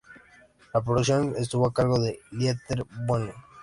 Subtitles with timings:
[0.73, 3.35] La producción estuvo a cargo de Dieter Bohlen.